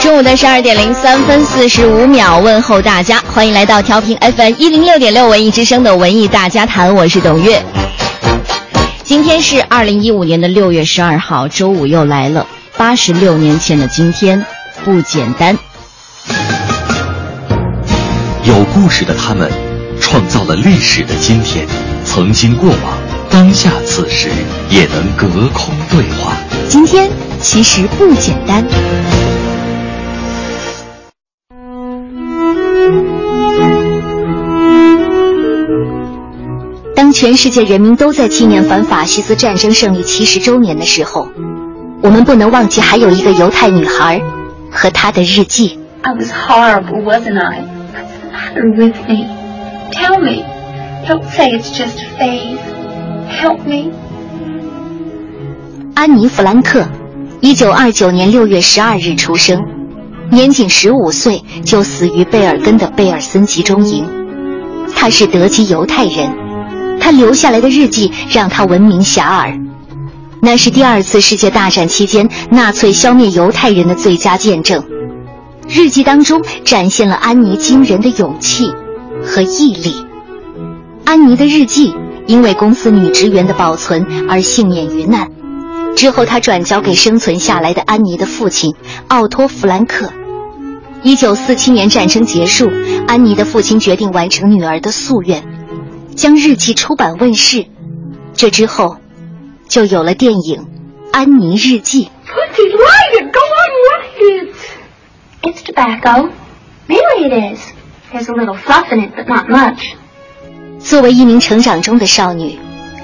[0.00, 7.60] 中午的十二点零三分四十五秒，问候大家，欢迎来到调频 FM 一零六点六文艺之声的文艺大家谈，我是董月。
[9.02, 12.46] 今天是二零一五年的六月十二号，周五又来了。
[12.76, 14.44] 八十六年前的今天，
[14.84, 15.58] 不简单。
[18.44, 19.50] 有故事的他们，
[20.00, 21.66] 创造了历史的今天。
[22.04, 22.78] 曾经过往，
[23.28, 24.30] 当下此时，
[24.70, 26.32] 也能隔空对话。
[26.68, 27.10] 今天
[27.42, 28.64] 其实不简单。
[36.98, 41.28] 当全世界人民都在纪念反法西斯战争胜利七十周年的时候，
[42.02, 44.20] 我们不能忘记还有一个犹太女孩
[44.68, 45.78] 和她的日记。
[46.02, 47.62] I was horrible, wasn't I?
[47.94, 49.26] What's the matter with me?
[49.92, 50.42] Tell me.
[51.06, 52.58] Don't say it's just a phase.
[53.28, 53.92] Help me.
[55.94, 56.84] 安妮·弗兰克，
[57.40, 59.56] 一九二九年六月十二日出生，
[60.32, 64.04] 年仅十五岁就死于贝尔根的贝尔森集中营。
[64.96, 66.28] 他是德籍犹太人，
[67.00, 69.60] 他留下来的日记让他闻名遐迩。
[70.40, 74.84] 那是第二次世界大战期间纳粹消灭犹太人的最佳见证。
[75.68, 78.72] 日记当中展现了安妮惊人的勇气
[79.24, 79.94] 和毅力。
[81.04, 81.94] 安妮的日记
[82.26, 85.28] 因为公司女职员的保存而幸免于难。
[85.96, 88.74] 之后，他转交给生存下来的安妮的父亲
[89.08, 90.12] 奥托·弗兰克。
[91.02, 92.70] 一九四七年战争结束，
[93.08, 95.42] 安妮的父亲决定完成女儿的夙愿，
[96.18, 97.66] 将日记出版问世。
[98.34, 98.96] 这之后，
[99.68, 100.62] 就有了电影
[101.12, 102.04] 《安妮日记》。
[102.26, 104.54] Put it, write it, go on, write it.
[105.42, 106.28] It's tobacco.
[106.88, 107.60] Really it is.
[108.12, 109.94] There's a little fluff in it, but not much.
[110.80, 112.58] 作为一名成长中的少女，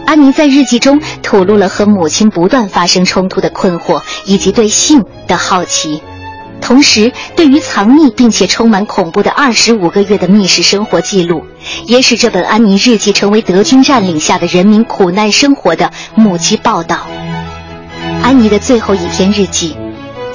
[0.06, 6.02] 安妮在日记中吐露了和母亲不断发生冲突的困惑，以及对性的好奇，
[6.64, 11.44] 同时对于藏匿并且充满恐怖的二十五个月的密室生活记录，
[11.86, 17.06] 也使这本安妮日记成为德军占领下的人民苦难生活的目击报道。
[18.22, 19.76] 安妮的最后一篇日记，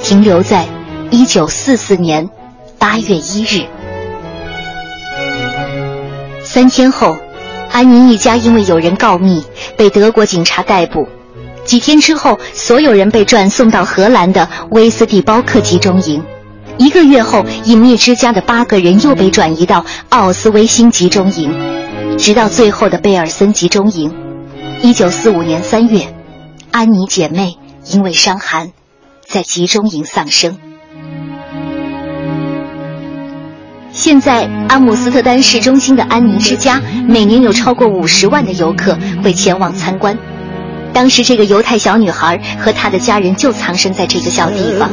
[0.00, 0.66] 停留在
[1.10, 2.30] 一九四四年
[2.78, 3.66] 八月一日。
[6.44, 7.18] 三天后。
[7.72, 9.44] 安妮一家因为有人告密，
[9.76, 11.08] 被德国警察逮捕。
[11.70, 16.20] 几天之后，所有人被转送到荷兰的威斯蒂包克集中营。
[16.78, 21.54] 一个月后，隐秘之家的八个人又被转移到奥斯威辛集中营，
[22.18, 24.12] 直到最后的贝尔森集中营。
[24.82, 26.12] 一九四五年三月，
[26.72, 27.56] 安妮姐妹
[27.92, 28.72] 因为伤寒，
[29.24, 30.58] 在集中营丧生。
[33.92, 40.18] 现在，阿姆斯特丹市中心的安妮之家每年有超过五十万的游客会前往参观。
[40.92, 44.90] 当时，这个犹太小女孩和她的家人就藏身在这个小地方，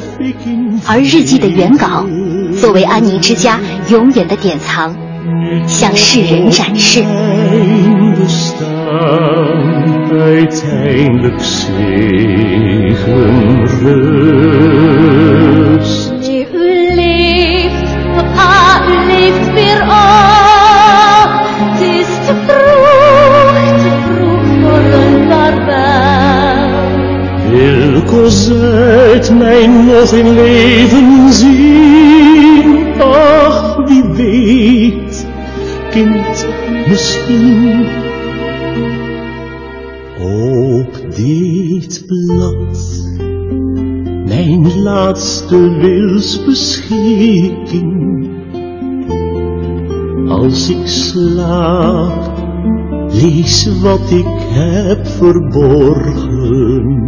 [0.85, 2.05] 而日记的原稿
[2.59, 3.59] 作为安妮之家
[3.89, 4.95] 永远的典藏，
[5.67, 7.03] 向世人展示。
[28.17, 32.85] Wil Cosette mij nog in leven zien?
[33.00, 35.28] Ach, wie weet,
[35.89, 36.47] kind,
[36.88, 37.85] misschien.
[40.19, 43.06] Op dit blad,
[44.25, 48.29] mijn laatste wilsbeschikking.
[50.29, 52.31] Als ik slaap,
[53.12, 57.06] lees wat ik heb verborgen.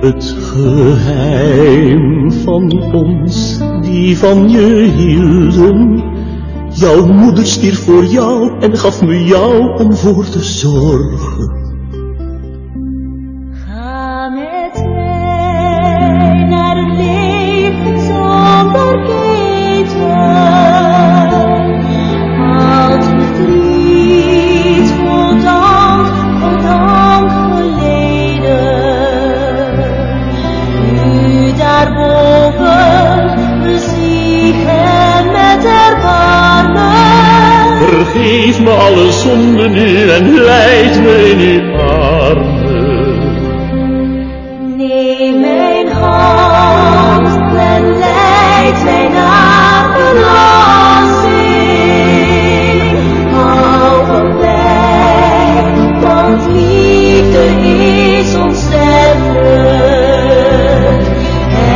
[0.00, 6.02] Het geheim van ons, die van je hielden.
[6.72, 11.59] Jouw moeder stierf voor jou en gaf me jou om voor te zorgen.
[38.38, 43.18] Me alle zonden nu en leid me in uw armen.
[44.76, 50.28] Neem mijn hand en leid mij naar verlossing.
[53.32, 55.64] Hou van mij,
[56.00, 57.44] want liefde
[58.18, 59.40] is onsterfelijk.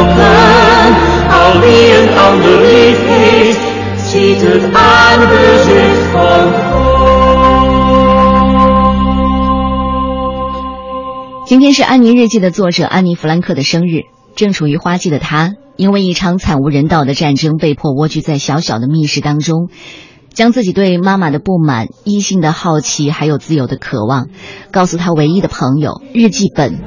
[11.47, 14.05] 今天是《安妮日记》的作者安妮·弗兰克的生日。
[14.35, 19.69] 正处于花季的她，因为一场惨无人道的战争，被迫蜗居在小小的密室当中，
[20.33, 24.29] 将自己对妈妈的不满、异性的好奇，还有自由的渴望，
[24.71, 26.79] 告诉她唯一的朋友——日记本。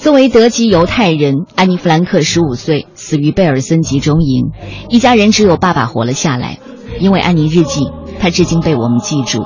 [0.00, 4.52] 作为德籍犹太人，安妮·弗兰克十五岁死于贝尔森集中营，
[4.88, 6.58] 一家人只有爸爸活了下来。
[7.00, 7.90] 因为安妮日记，
[8.20, 9.44] 他至今被我们记住。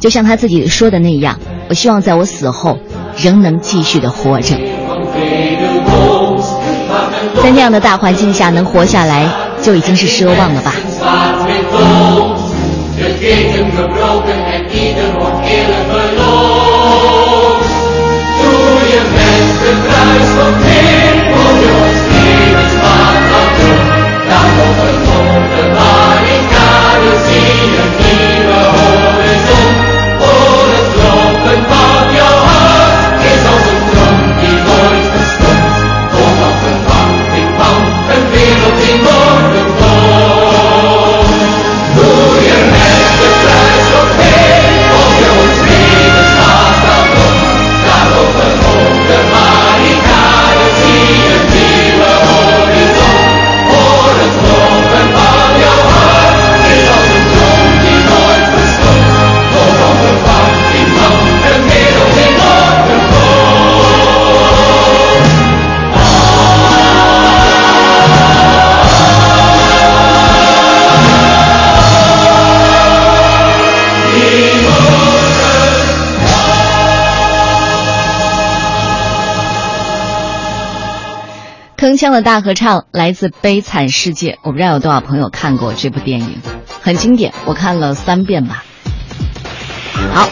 [0.00, 1.38] 就像他自己说的那样，
[1.68, 2.78] 我希望在我死后
[3.16, 4.56] 仍能继续的活着。
[7.42, 9.28] 在那样的大环境下能活下来，
[9.62, 10.72] 就已经是奢望了吧。
[19.64, 22.93] the price of pain for your sins.
[81.84, 86.40] 铿锵的大合唱来自《悲惨世界》，我不知道有多少朋友看过这部电影，
[86.80, 88.64] 很经典，我看了三遍吧。
[90.14, 90.30] 好，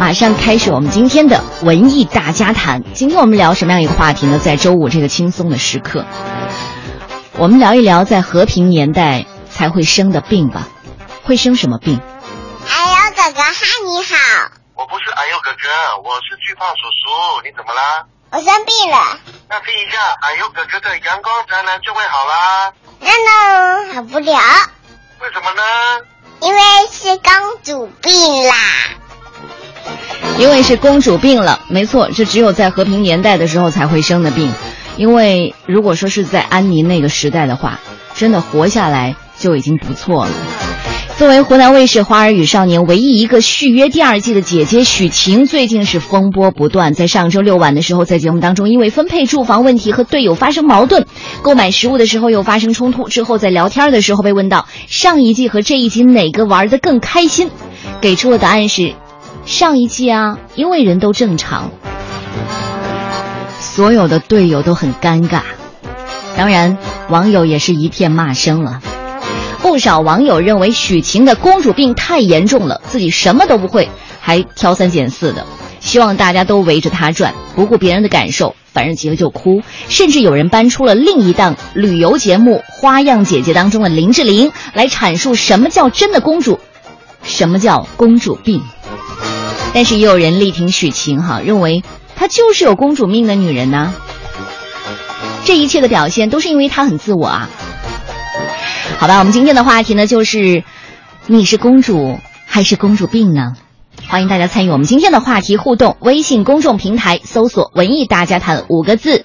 [0.00, 2.82] 马上开始我们今天的文艺大家谈。
[2.92, 4.40] 今天我们聊什么样一个话题呢？
[4.40, 6.04] 在周五这个轻松的时刻，
[7.38, 10.66] 我们聊一聊在和平年代才会生的病吧。
[11.22, 12.00] 会生什么病？
[12.68, 14.16] 哎呦，哥哥，嗨，你好，
[14.74, 18.06] 我不是哎呦哥哥，我是巨胖叔叔，你怎么啦？
[18.34, 18.96] 我生病了。
[19.48, 22.72] 那听一下哎呦哥哥的阳光宅男就会好啦。
[22.98, 24.40] 那呢，好不了，
[25.20, 25.62] 为什么呢？
[26.40, 26.60] 因为
[26.90, 27.32] 是公
[27.62, 28.54] 主病啦。
[30.36, 34.52] 因为是公主病了，没错，这只有在和平年代的时候才会生的病。
[34.96, 37.78] 因为如果说是在安妮那个时代的话，
[38.16, 40.32] 真的活下来就已经不错了。
[41.16, 46.92] 作为湖南卫视《花儿与少年》唯一一个续约第二季的姐姐许晴，最近是风波不断。
[46.92, 51.06] 在上周六晚的时候，在节目当中，因为分配住房问题和队友发生矛盾，
[51.42, 53.08] 购买食物的时候又发生冲突。
[53.08, 57.48] 之后在聊天的时候被问到上一季和这一季哪个玩的更开心，
[58.00, 58.94] 给出的答案是
[59.46, 61.70] 上一季啊，因为人都正常。
[63.60, 65.42] 所有的队友都很尴尬，
[66.36, 66.76] 当然
[67.08, 68.80] 网友也是一片骂声了。
[69.64, 73.88] 不少网友认为许晴的公主病太严重了，自己什么都不会，
[74.20, 75.46] 还挑三拣四的，
[75.80, 79.62] 希望大家都围着她转，不顾别人的感受，反正急了就哭。
[79.88, 86.60] 甚至有人搬出了另一档旅游节目《花样姐姐》当中的林志玲来阐述什么叫真的公主，
[87.22, 88.62] 什么叫公主病。
[89.72, 91.82] 但是也有人力挺许晴哈，认为
[92.14, 93.94] 她就是有公主命的女人呐、
[95.46, 97.48] 这一切的表现都是因为她很自我啊。
[98.98, 100.64] 好吧，我们今天的话题呢，就是
[101.26, 103.54] 你是公主还是公主病呢？
[104.08, 109.24] 欢迎大家参与我们今天的话题互动，微信公众平台搜索“文艺大家谈”五个字。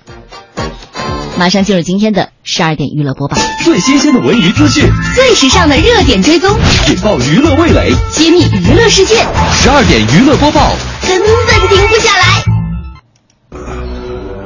[1.37, 4.83] 马上进入今天的十二点娱乐播报，最新鲜的文娱资讯，
[5.15, 6.49] 最时尚的热点追踪，
[6.89, 9.15] 引爆娱乐味蕾，揭秘娱乐世界，
[9.53, 10.75] 十二点娱乐播报，
[11.07, 12.43] 根本停不下来。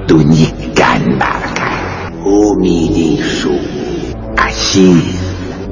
[0.06, 1.72] Tunjukkan mereka
[2.22, 3.53] bumi isu
[4.54, 5.02] asih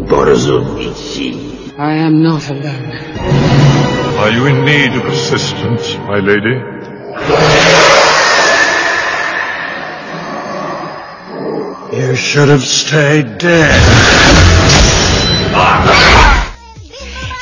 [0.10, 1.38] berzumisi.
[1.78, 2.90] I am not alone.
[4.20, 6.58] Are you in need of assistance, my lady?
[11.94, 13.80] You should have stayed dead.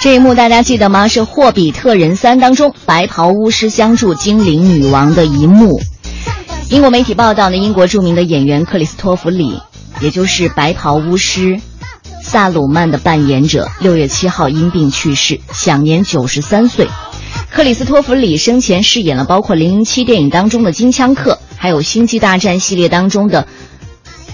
[0.01, 1.07] 这一幕大家记得吗？
[1.07, 5.79] 是《霍比特人三》当中白袍巫师相助精灵女王的一幕。
[6.69, 9.59] 英国媒体报道呢，英国著名的演员克里斯托弗里，
[10.01, 11.59] 也就是白袍巫师
[12.23, 16.87] 萨鲁曼的扮演者，六月七号因病去世，享年九十三岁。
[17.49, 23.47] 克里斯托弗里生前饰演了包括《零零七》电影当中的金枪客，还有《星际大战》系列当中的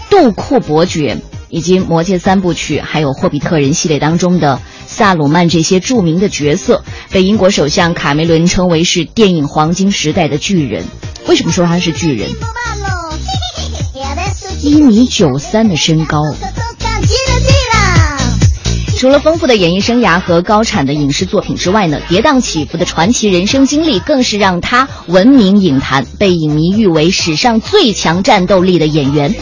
[0.09, 4.59] 杜库伯爵，以及《魔戒》三部曲，还有《霍比特人》系列当中的。
[4.87, 10.85] 萨鲁曼这些著名的角色被英国首相卡梅伦称为是电影黄金时代的巨人。
[11.27, 12.29] 为什么说他是巨人？
[14.61, 16.21] 一米九三的身高。
[18.97, 29.35] 除了丰富的演艺生涯和高产的影视作品之外呢，跌宕起伏的传奇人生经历更是让他闻名影坛，被影迷誉为史上最强战斗力的演员。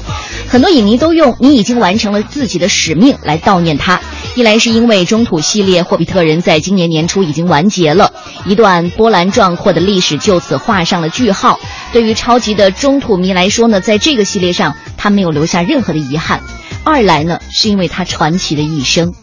[0.49, 4.01] 很多影迷都用“你已经完成了自己的使命”来悼念他。
[4.35, 8.11] 一来是因为中土系列《霍比特人》在今年年初已经完结了，
[8.47, 11.59] 一段波澜壮阔的历史就此画上了句号。
[11.91, 16.41] 对于超级的中土迷来说呢，在这个系列上他没有留下任何的遗憾。
[16.83, 19.13] 二来呢，是因为他传奇的一生。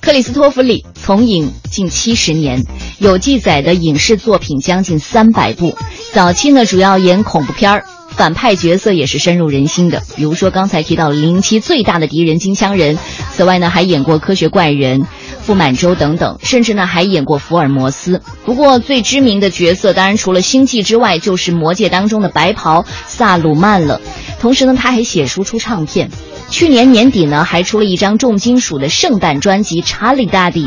[0.00, 2.64] 克里斯托弗里从影近七十年，
[2.98, 5.76] 有记载的影视作品将近三百部。
[6.12, 7.84] 早期呢，主要演恐怖片儿。
[8.16, 12.98] 反派角色也是深入人心的，比如说刚才提到零零七最大的敌人金枪人，
[13.30, 15.06] 此外呢还演过科学怪人、
[15.42, 18.22] 傅满洲等等，甚至呢还演过福尔摩斯。
[18.46, 24.00] 不过最知名的角色当然除了星际之外，就是魔戒当中的白袍萨鲁曼了。
[24.40, 26.10] 同时呢他还写书出唱片，
[26.48, 30.64] 去年年底呢还出了一张重金属的圣诞专辑《查理大帝》，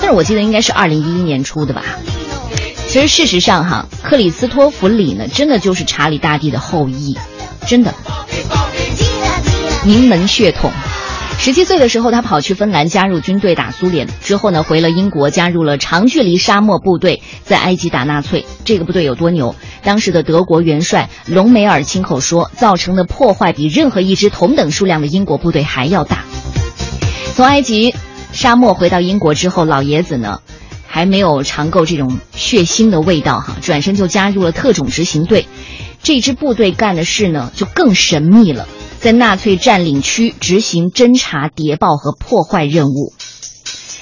[0.00, 1.84] 但是我记得应该是二零一一年出的吧。
[2.92, 7.16] 其实，事实上，哈，克里斯托弗里呢，真的就是查理大帝的后裔，
[7.66, 7.94] 真的，
[9.82, 10.70] 名门血统。
[11.38, 18.44] 十七岁的时候，他跑去芬兰加入军队打苏联，之后呢，回了英国，加入了长距离沙漠部队，在埃及打纳粹。
[18.66, 19.56] 这个部队有多牛？
[19.82, 26.24] 当时的德国元帅隆美尔亲口说，造成的破坏比任何一支同等数量的英国部队还要大。
[27.34, 27.94] 从埃及
[28.32, 30.40] 沙漠回到英国之后，老爷子呢？
[30.94, 35.48] 还没有尝够这种血腥的味道哈，转身就加入了特种执行队。
[36.02, 38.68] 这支部队干的事呢，就更神秘了，
[39.00, 43.14] 在纳粹占领区执行侦察、谍报和破坏任务。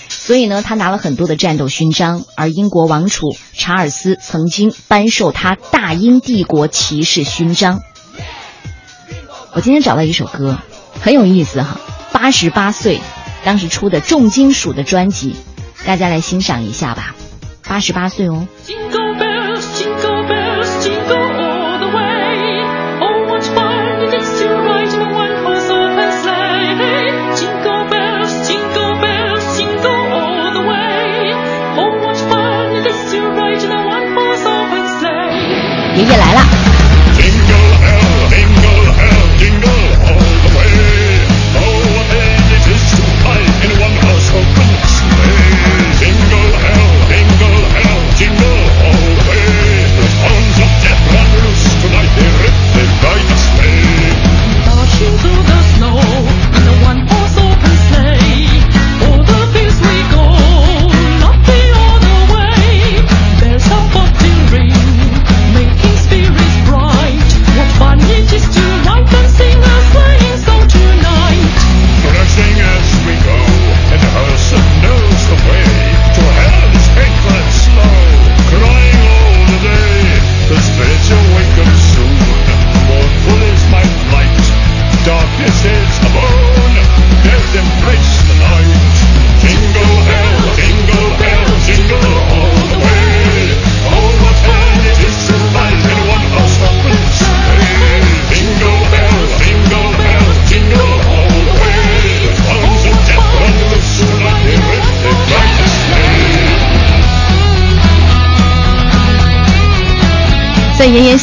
[0.08, 7.82] 所以呢，他拿了很多的战斗勋章，而英国王储查尔斯曾经颁授他大英帝国骑士勋章。
[9.52, 10.58] 我今天找到一首歌，
[11.00, 11.80] 很有意思哈，
[12.10, 12.98] 八十八岁
[13.44, 15.36] 当时出的重金属的专辑。
[15.86, 17.14] 大家来欣赏一下吧，
[17.68, 18.46] 八十八岁哦。
[35.96, 36.59] 爷爷来了。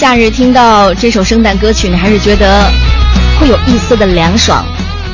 [0.08, 2.64] 夏日听到这首圣诞歌曲，你还是觉得
[3.38, 4.66] 会有一丝的凉爽。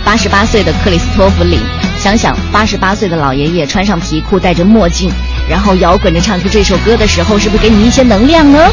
[0.05, 1.57] 八十八岁的克里斯托弗里，
[1.97, 5.11] 想想八十八岁的老爷爷穿上皮裤，戴着墨镜，
[5.49, 8.69] 然后摇滚着唱出这首歌的时候，是不是给你一些能量呢？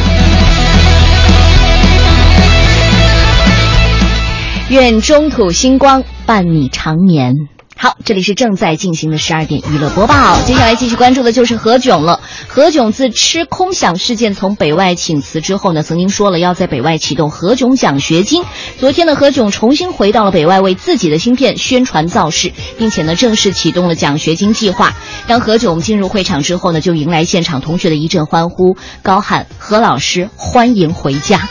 [4.68, 7.34] 愿中土星光伴你长眠。
[7.82, 12.20] 好，这里是正在进行的十二点娱乐播报，接下来继续关注的就是何炅了。
[12.46, 18.44] 何炅自吃空饷事件从北外请辞之后呢，曾经说了要在北外启动何炅奖学金。
[18.78, 24.92] 昨天呢，何炅重新回到了北外，为自己的芯片宣传造势，并且呢，正式启动了奖学金计划。
[25.26, 31.48] 当何炅进入会场之后呢，就迎来现场同学的一阵欢呼，高喊“何老师欢迎回家”。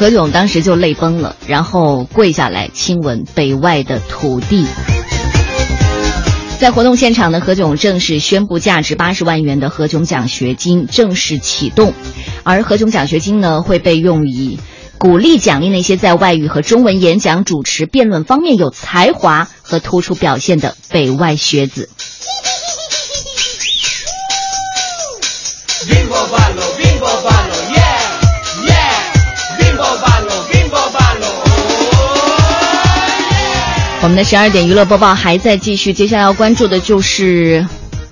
[0.00, 4.64] 何炅当时就泪崩了，然后跪下来亲吻北外的土地。
[6.58, 11.92] 在活动现场呢，何炅正式宣布价值八十万元的何炅奖学金正式启动，
[12.44, 14.58] 而何炅奖学金呢会被用以
[14.96, 21.90] 鼓励奖励那些在外语和中文演讲、主持、辩论方面有才华和突出表现的北外学子。
[34.10, 37.64] 们的十二点娱乐播报还在继续，接下来要关注的就是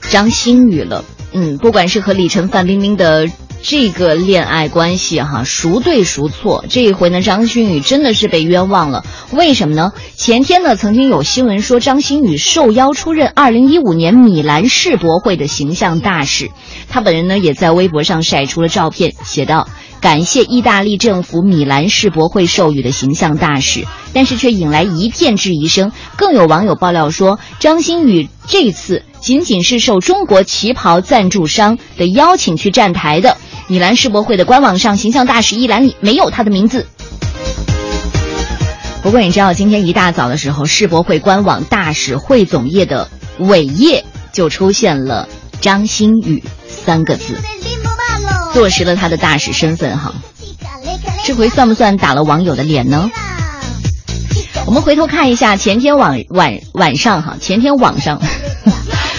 [0.08, 1.04] 张馨予了。
[1.32, 3.26] 嗯，不管是和李晨、范冰冰的
[3.60, 6.64] 这个恋爱关系哈，孰对孰错？
[6.68, 9.04] 这一回呢，张馨予真的是被冤枉了。
[9.32, 9.92] 为什么呢？
[10.16, 16.50] 前天呢，曾经有新闻说张馨予受邀出任二零一五年米兰世博会的形象大使，
[16.88, 19.68] 她本人呢也在微博上晒出了照片，写道。
[20.00, 25.90] 感谢意大利政府米兰世博会授予的形象大使，但是却引来一片质疑声。
[26.14, 33.36] 更有网友爆料说，张馨予这次仅仅是受中国旗袍赞助商的邀请去站台的。
[33.68, 36.86] 米兰世博会的官网上形象大使一栏里没有他的名字。
[39.02, 43.08] 不过你知道，今天一大早的时候，世博会官网大使汇总页的
[43.38, 45.28] 尾页就出现了
[45.60, 47.38] “张馨予”三个字。
[48.54, 50.14] 坐实了他的大使身份哈，
[51.24, 53.10] 这回算不算打了网友的脸呢？
[54.64, 58.20] 我们回头看一下前天晚晚晚上哈，前天晚上。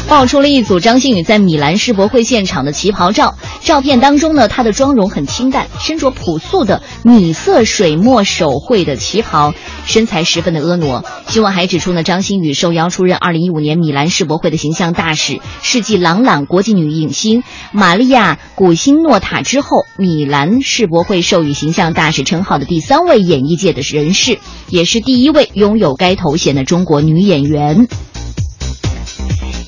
[0.09, 3.35] 爆出了一组张馨予在米兰世博会现场的旗袍照。
[3.61, 9.53] 照片当中呢，她的妆容很清淡，身着朴素的米色水墨手绘的旗袍，
[9.85, 11.03] 身材十分的婀娜。
[11.27, 27.87] 新闻还指出呢，张馨予受邀出任2015年米兰世博会的形象大使，是继朗朗国际女影星玛利亚古辛诺塔之后，米兰世博会授予形象大使称号的第三位演艺界的人士，也是第一位拥有该头衔的中国女演员。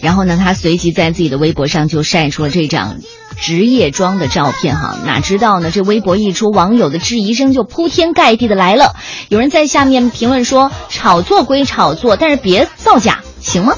[0.02, 2.98] 然后呢，他随即在自己的微博上就晒出了这张
[3.40, 4.98] 职业装的照片哈。
[5.06, 8.96] 哪知道呢，这微博一出，网友的质疑声就铺天盖地的来了。
[9.30, 13.76] 有人在下面评论说：“炒作归炒作，但是别造假，行吗？”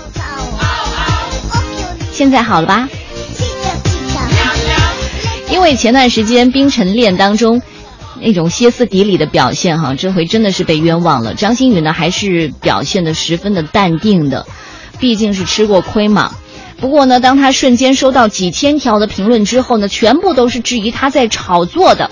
[2.14, 2.88] 现在好了吧？
[5.52, 7.62] 因为前段时间冰晨恋当中
[8.22, 11.34] 那种歇斯底里的表现哈，这回真的是被冤枉了。
[11.36, 14.48] 张馨予呢，还是表现的十分的淡定的。
[15.00, 16.34] 毕竟是吃过亏嘛，
[16.80, 22.10] 不过呢，当他瞬间收到几千条的评论之后呢，全部都是质疑他在炒作的。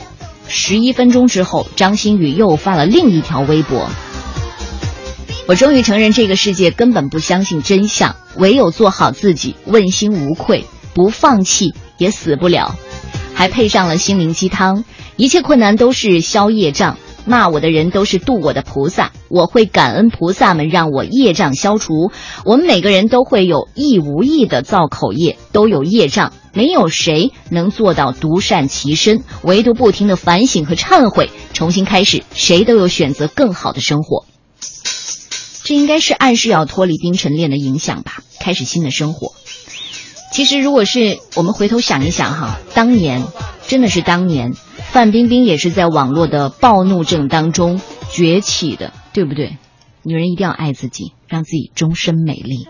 [0.48, 3.88] 十一分钟之后，张馨予又发了另一条微博
[5.48, 12.76] ：“我终于承认这个世界根本不相信真相，唯有做好自己，问心无愧，不放弃也死不了。”
[13.34, 14.84] 还配上了心灵鸡汤
[15.16, 22.12] ：“一切困难都是消业障。”骂我的人都是渡我的菩萨，我会感恩菩萨们让我业障消除。
[22.46, 34.26] 我们每个人都会有意无意的造口业，都有业障，没有谁能做到独善其身，唯独不停的反省和忏悔，重新开始，谁都有选择更好的生活。
[35.64, 39.34] 这应该是暗示要脱离冰晨恋的影响吧，开始新的生活。
[40.32, 43.24] 其实，如果是我们回头想一想哈，当年
[43.68, 44.54] 真的是当年。
[44.92, 49.58] 范冰冰也是在网络的暴怒症当中崛起的，对不对？
[50.04, 52.68] 女人一定要爱自己，让自己终身美丽。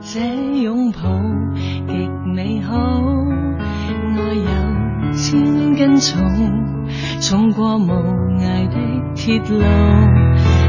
[0.00, 0.20] 这
[0.62, 1.00] 拥抱
[1.86, 1.94] 极
[2.34, 2.74] 美好，
[3.60, 6.18] 爱有千斤重，
[7.20, 7.88] 重过无
[8.38, 9.60] 涯的铁路。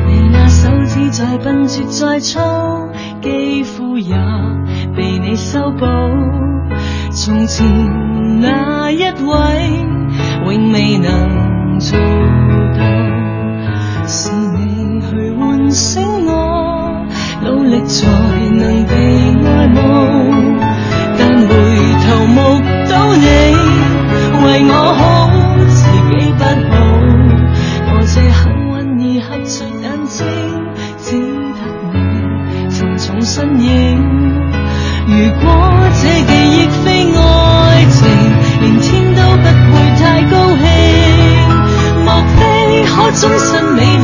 [0.07, 2.39] 你那手指在笨拙再粗，
[3.21, 4.15] 肌肤也
[4.95, 5.85] 被你修补。
[7.11, 7.65] 从前
[8.41, 9.85] 那一位。
[10.45, 11.97] 永未能做
[12.77, 17.03] 到，是你去唤醒我，
[17.43, 18.07] 努力才
[18.51, 18.93] 能被
[19.43, 19.94] 爱慕。
[43.25, 43.94] 非可终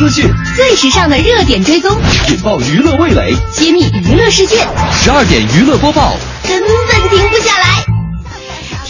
[0.00, 1.94] 资讯，最时尚的热点追踪，
[2.30, 4.66] 引爆娱乐味蕾，揭秘娱乐世界。
[4.98, 6.16] 十二点娱乐播报，
[6.48, 7.89] 根本停不下来。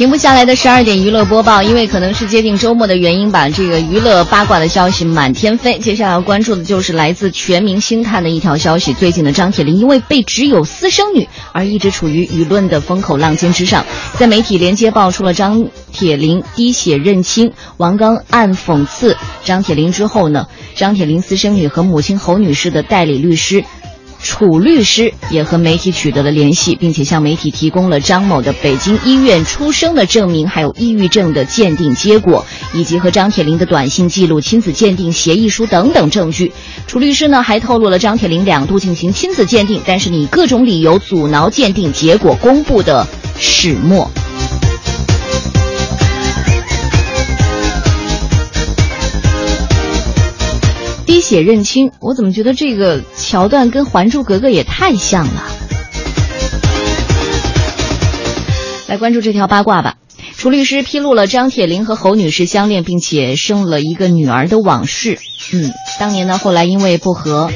[0.01, 5.79] 停不下来的十二点娱乐播报，因为可能是接近周末的原因吧，这个娱乐八卦的消息满天飞。
[5.79, 13.85] 接下来要关注的就是来自全民星探的一条消息：最近的张铁林因为被指有私生女，而一直处于舆论的风口浪尖之上。
[14.19, 23.63] 在媒体连接爆出了张铁林滴血认亲、王刚暗讽刺张铁林之后呢，张铁林私生女和母亲侯女士的代理律师。
[24.23, 36.53] 楚律师也和媒体取得了联系，并且向媒体提供了张某的北京医院出生的证明，还有抑郁症的鉴定结果，以及和张铁林的短信记录、亲子鉴定协议书等等证据。
[36.87, 43.07] 楚律师呢还透露了张铁林两度进行亲子鉴定，但是以各种理由阻挠鉴定结果公布的
[43.39, 44.11] 始末。
[51.11, 55.43] 滴血认亲，我怎么觉得这个桥段跟《还珠格格》也太像了？
[58.87, 59.97] 来关注这条八卦吧。
[60.41, 65.19] 楚律师披露了张铁林和侯女士相恋并且生了一个女儿的往事。
[65.53, 67.51] 嗯，当年呢，后来因为不和，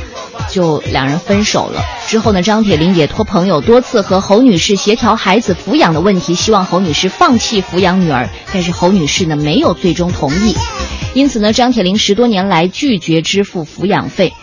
[0.51, 1.83] 就两人分手了。
[2.07, 10.55] 之后呢，张铁林也托朋友多次和侯女士协调孩子抚养的问题，希望侯女士放弃抚养女儿，但是侯女士呢没有最终同意。
[11.14, 14.35] 因此呢，张铁林十多年来拒绝支付抚养费。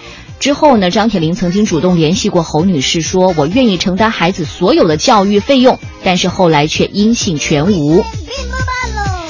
[0.42, 8.04] 之后呢，张铁林曾经主动联系过侯女士，说我愿意承担孩子所有的教育费用，但是后来却音信全无。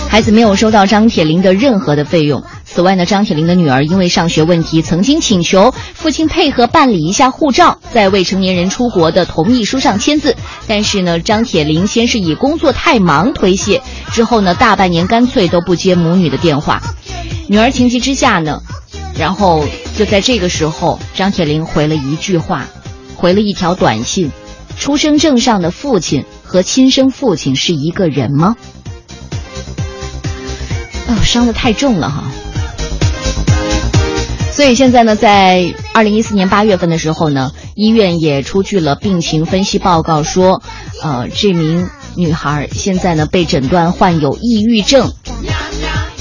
[0.08, 2.42] 孩子没有收到张铁林的任何的费用。
[2.64, 10.38] 此外呢，张铁林的女儿因为上学问题，曾经请求父亲配合办理一下护照，在未成年人出国的同意书上签字。
[10.66, 13.82] 但是呢，张铁林先是以工作太忙推卸，
[14.14, 16.82] 之后呢，大半年干脆都不接母女的电话。
[17.50, 18.62] 女儿情急之下呢，
[19.18, 19.66] 然后
[20.02, 22.66] 就在这个时候，张铁林回了一句话，
[23.16, 24.32] 回了一条短信
[24.76, 28.56] ：“出生证上的父亲和亲生父亲是一个人吗？”
[31.08, 32.24] 哦，伤的太重了哈。
[34.52, 40.64] 所以现在呢，在二零一四年八月份的时候呢，医院也出具了病情分析报告，说，
[41.04, 45.14] 呃，这名女孩现在呢被诊断患有抑郁症，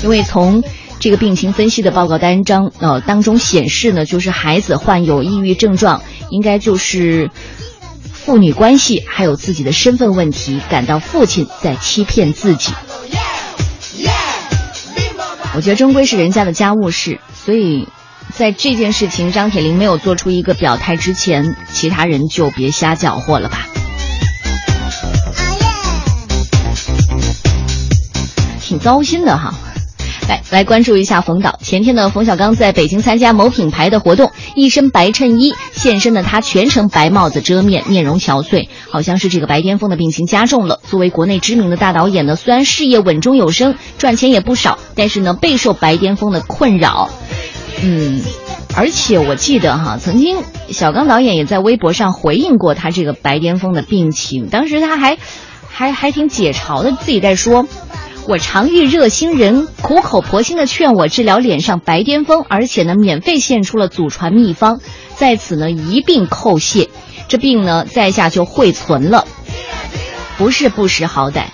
[0.03, 0.62] 因为从
[1.01, 7.31] 这个病情分析的报告单张呃当中显示呢，就是孩子患有抑郁症状，应该就是
[8.13, 12.75] 父女关系还有自己的身份问题，感到父亲在欺骗自己。
[15.55, 17.89] 我觉得终归是人家的家务事，所以
[18.35, 23.67] 在这件事情张铁林没有做出一个表态之前，其他人就别瞎搅和了吧。
[28.61, 29.55] 挺糟心的哈。
[30.31, 31.59] 来来关注一下冯导。
[31.61, 40.79] 前天呢，冯小刚在北京参加某品牌的活动，一身白衬衣现身的他全程白帽子遮面，面容憔悴，好像是这个白癜风的病情加重了。
[40.88, 47.11] 作为国内知名的大导演呢，虽然事业稳中有升，赚钱也不少，但是呢，备受白癜风的困扰。
[47.83, 48.23] 嗯，
[48.77, 50.38] 而且我记得哈，曾经
[50.69, 55.19] 小刚导演也在微博上回应过他这个白癜风的病情，当时他还
[55.69, 57.66] 还还挺解嘲的，自己在说。
[58.31, 64.79] 我常遇热心人苦口婆心的劝我治疗脸上白癜风，而且呢免费献出了祖传秘方，
[65.16, 66.90] 在此呢一并叩谢。
[67.27, 69.27] 这病呢在下就会存了，
[70.38, 71.47] 不是不识好歹，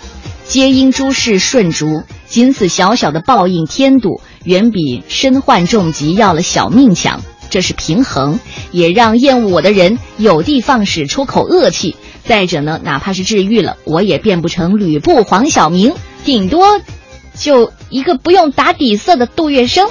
[0.44, 7.22] 皆因诸事顺逐，仅此小小的报应添堵，远比身患重疾要了小命强。
[7.48, 8.38] 这是平衡，
[8.70, 11.96] 也让厌恶我的人有地放矢，出口恶气。
[12.26, 15.94] 再者呢，哪怕是治愈了，我也变不成吕布、黄晓明。
[16.24, 16.80] 顶多
[17.34, 19.88] 就一个不用打底色的杜月笙。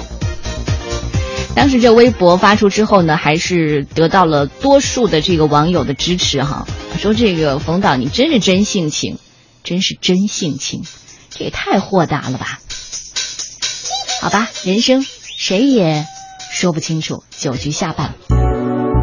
[1.54, 6.66] 当时这微博发出之后呢，还是得到了多数的这个网友的支持哈，
[6.98, 9.18] 说这个冯导你真是真性情，
[9.64, 10.82] 真是真性情，
[11.30, 12.60] 这也太豁达了吧？
[14.20, 15.06] 好吧，人生
[15.38, 16.06] 谁也
[16.52, 17.24] 说不清楚。
[17.30, 18.14] 酒局下半，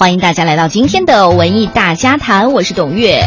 [0.00, 3.20] 欢迎大家来到今天的文艺大家谈，我是董月。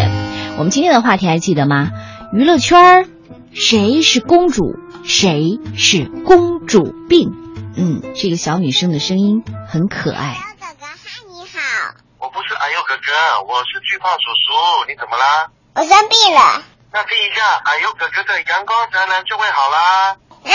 [0.58, 1.92] 我们今天的话题还记得吗？
[2.34, 3.06] 娱乐圈儿，
[3.54, 4.74] 谁是公主，
[5.06, 7.30] 谁是公主病？
[7.78, 10.36] 嗯，这个小女生的声音很可爱。
[10.60, 11.94] 哥哥，嗨，你好。
[12.18, 13.14] 我不是阿佑哥哥，
[13.46, 14.90] 我是巨胖叔叔。
[14.90, 15.52] 你怎么啦？
[15.76, 16.64] 我生病了。
[16.92, 20.18] 那听一下阿佑哥哥的阳光灿烂就会好啦。
[20.42, 20.50] 那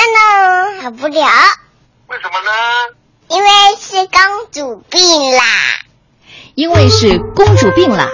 [0.75, 0.83] 呢？
[0.83, 1.23] 好不了。
[2.09, 2.51] 为什么呢？
[3.29, 5.01] 因为是公主病
[5.31, 5.45] 啦。
[6.59, 8.09] 因为是公主病啦。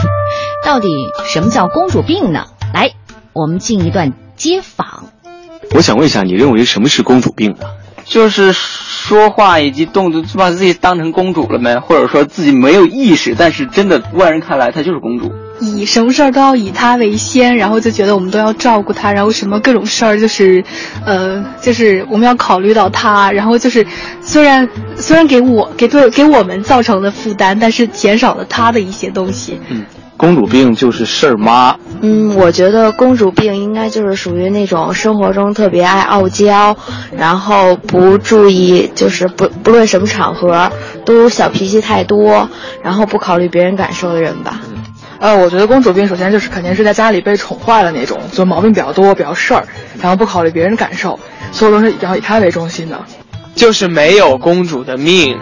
[0.64, 0.88] 到底
[1.26, 2.46] 什么叫公主病呢？
[2.72, 2.92] 来，
[3.34, 5.04] 我们进一段街访。
[5.74, 7.66] 我想问一下，你认为什么是公主病呢？
[8.06, 11.76] 就是说话以及动作，就把自己当成公主了没？
[11.80, 15.30] 或者说自己没有意识，但是真的外人看来她就是公主。
[15.62, 20.62] 以什么事儿都要以他为先，然后就觉得我们都要照顾他，然后什么各种事儿就是，
[21.06, 23.86] 呃，就是我们要考虑到他，然后就是
[24.20, 29.60] 虽然虽然给我给对给我们造成的负担，但是减少了他的一些东西。
[29.68, 29.84] 嗯。
[30.14, 31.74] 公主病就是事儿妈。
[32.00, 36.76] 嗯，我觉得公主病应该就是属于那种生活中特别爱傲娇，
[37.16, 40.70] 然后不注意，就是不不论什么场合
[41.04, 42.48] 都小脾气太多，
[42.84, 44.60] 然后不考虑别人感受的人吧。
[45.22, 49.64] 呃，我觉得公主病首先就是肯定是在家里被宠坏了那种，就毛病比较多，比较事儿，
[50.00, 51.16] 然后不考虑别人感受，
[51.52, 53.00] 所有都是要以她为中心的。
[53.54, 55.38] 就是没有公主的命，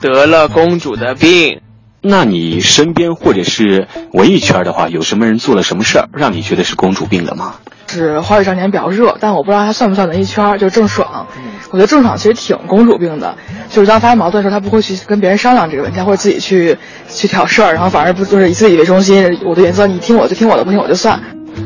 [0.00, 1.60] 得了公主的病。
[2.00, 7.56] 那你身边或者是文艺圈的话，有什么人做了什么事儿，让你觉得是公主病了吗？
[7.88, 10.58] 是《花儿与少年》比较热，但我不知道他算不算文艺圈。
[10.58, 11.26] 就是郑爽，
[11.70, 13.34] 我觉得郑爽其实挺公主病的。
[13.68, 16.76] 就是当发生矛盾的时候，她不会去跟别人商量这个问题，或者自己去
[17.08, 19.38] 去挑事儿，然后反而不就是以自己为中心。
[19.44, 21.14] 我的原则，你听我就听我的，不听我就算。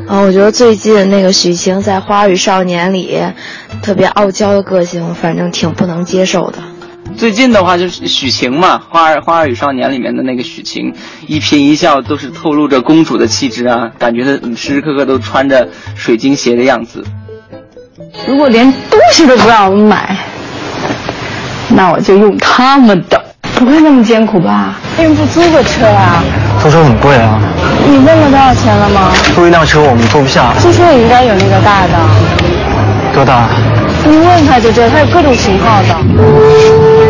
[0.07, 3.21] 啊，我觉得最近那个许晴在《花儿与少年》里，
[3.83, 6.59] 特别傲娇的个性，反正挺不能接受的。
[7.17, 10.93] 最近的话就是许晴嘛，《花儿花儿与少年》里面的那个许晴，
[11.27, 17.05] 一颦一笑都是透露着公主的气质啊，感觉她时时刻刻都穿着水晶鞋的样子。
[18.27, 20.17] 如果连东西都不让我们买，
[21.69, 23.23] 那我就用他们的。
[23.55, 24.75] 不会那么艰苦吧？
[24.99, 26.21] 为什么不租个车啊？
[26.61, 27.41] 租车很贵啊。
[27.89, 29.13] 你问了多少钱了吗？
[29.37, 30.53] 租一辆车我们坐不下。
[30.59, 31.93] 租车也应该有那个大的。
[33.15, 33.49] 多大？
[34.05, 37.02] 你问他就知道，他有各种型号的。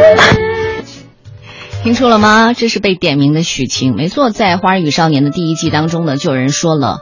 [1.82, 2.52] 听出了吗？
[2.52, 6.98] 这是被点名的许晴，没错，在《花儿与少年》的第一季当中呢，就有人说了：“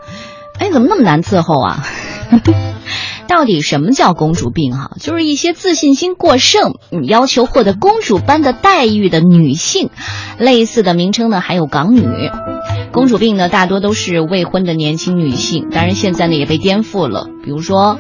[0.58, 1.84] 哎，怎么那么难伺候啊？”
[3.28, 4.72] 到底什么叫公主病？
[4.74, 6.74] 哈，就是一些自信心过剩，
[7.06, 9.90] 要求获得公主般的待遇的女性。
[10.38, 12.30] 类似的名称呢，还有港女。
[12.92, 17.26] 公主病呢，大多都是未婚的年轻女性，当然现在呢也被颠覆了。
[17.44, 17.98] 比如说，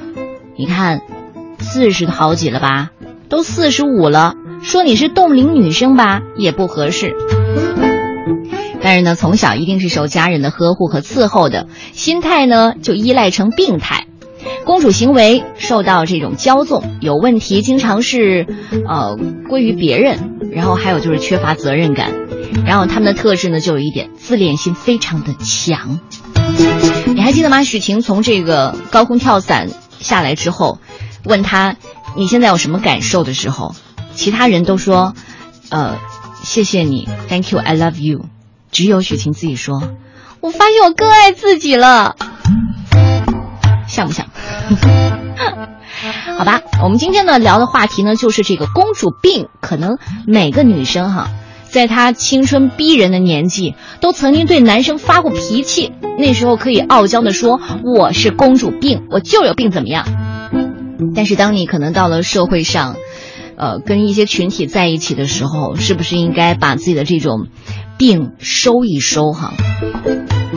[0.56, 1.02] 你看，
[1.58, 2.90] 四十好几了吧，
[3.28, 7.14] 都四十五了，说你是冻龄女生吧，也不合适。
[8.80, 14.06] 但是呢，从小一定是受家人的呵护和伺候的，心态呢就依赖成病态。
[14.64, 18.46] 公主行为受到这种骄纵，有问题经常是，
[18.88, 19.16] 呃，
[19.48, 20.36] 归于别人。
[20.52, 22.12] 然后还有就是缺乏责任感。
[22.64, 26.00] 然后他们的特质呢，就有一点自恋心非常的强。
[27.06, 27.62] 你还记得吗？
[27.62, 30.78] 许晴从这个高空跳伞下来之后，
[31.24, 31.76] 问他
[32.18, 33.76] 你现在有什么感受的时候，
[34.12, 35.14] 其他人都说，
[35.70, 35.98] 呃，
[36.42, 38.24] 谢谢你，Thank you，I love you。
[38.72, 39.80] 只有许晴自己说，
[40.40, 42.16] 我发现我更爱自己了。
[43.86, 44.26] 像不像？
[46.36, 49.46] 好吧，我们今天呢聊的话题呢就是这个公主病。
[49.60, 51.28] 可能每个女生哈，
[51.70, 55.92] 在她青春逼人的年纪，都曾经对男生发过脾气。
[56.18, 60.04] 那时候可以傲娇的说我是公主病，我就有病怎么样？
[61.14, 62.96] 但是当你可能到了社会上，
[63.56, 67.46] 呃，跟一些群体在一起的时候，是不是应该把自己的这种
[67.98, 69.52] 病收一收哈？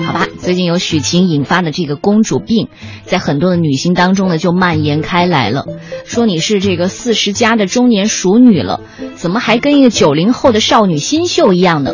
[0.05, 2.69] 好吧，最近有许晴引发的这个公主病，
[3.03, 5.65] 在很多的女性当中呢就蔓延开来了。
[6.05, 8.81] 说你是这个四十加的中年熟女了，
[9.15, 11.93] 怎么还跟一个九零后的少女新秀一样呢？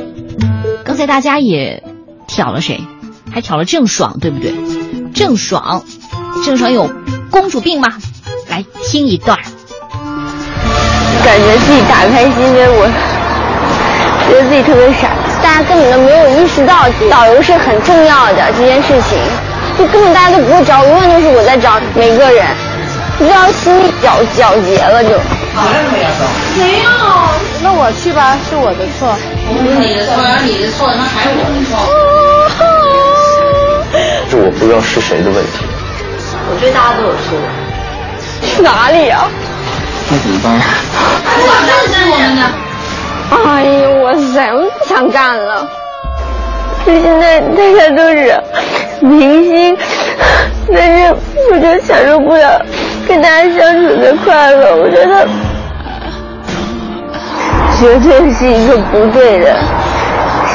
[0.86, 1.84] 刚才大家也
[2.28, 2.80] 挑了谁？
[3.30, 4.54] 还挑了郑爽，对不对？
[5.14, 5.84] 郑爽，
[6.46, 6.90] 郑爽有
[7.30, 7.98] 公主病吗？
[8.50, 9.38] 来听一段。
[11.24, 12.88] 感觉自己打开心扉，我
[14.30, 15.10] 觉得自己特别傻。
[15.44, 19.18] 大家根本都没有意识到导游是很重要的这件事情，
[19.78, 22.46] 就根本大家都不会找，永远都是我在找每个人，
[23.18, 25.10] 不知道心里皎皎洁了就。
[26.58, 26.90] 没有，
[27.64, 29.16] 那我去吧，是我的错。
[29.48, 31.72] 不是你的错，要你的错，那还是我的错。
[34.30, 35.66] 这我不知道是谁的问题。
[36.50, 37.36] 我觉得大家都有错。
[38.62, 39.28] 哪里啊？
[40.10, 40.60] 那怎么办？
[41.68, 42.42] 那是我们的。
[43.30, 45.68] 哎呦哇塞，我不想干了。
[46.86, 48.42] 就现在大家都是
[49.02, 49.78] 明星，
[50.74, 51.14] 但是
[51.52, 52.66] 我就享受不了
[53.06, 54.78] 跟大家相处的快乐。
[54.78, 55.28] 我觉得
[57.78, 59.60] 绝对是一个不对的，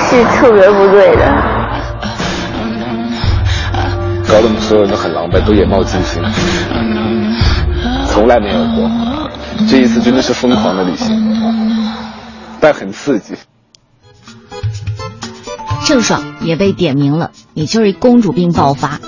[0.09, 1.31] 是特别不对的。
[4.26, 6.22] 搞得我们所有人都很狼狈，都眼冒金星，
[8.12, 8.90] 从来没有过。
[9.68, 11.35] 这一次真的是疯狂的旅行，
[12.61, 13.37] 但很刺激。
[15.87, 19.01] 郑爽也被点名了，你就是公主病爆发。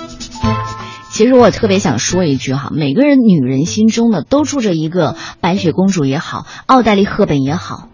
[1.11, 7.87] 其实我特别想说一句哈，每个人女人心中呢都住着一个白雪公主也好，奥黛丽赫本也好，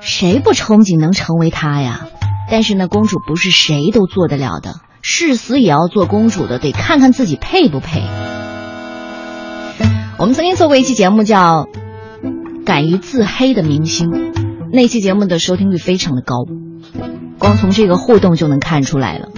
[0.00, 2.06] 谁不憧憬能成为她呀？
[2.50, 8.04] 但是呢，公主不是谁都做得了的，誓死也要做公主的，得看看自己配不配。
[10.18, 11.68] 我们曾经做过一期节目叫
[12.64, 14.10] 《敢于自黑的明星》，
[14.72, 16.44] 那期节目的收听率非常的高。
[17.38, 19.28] 光从这个互动就能看出来了。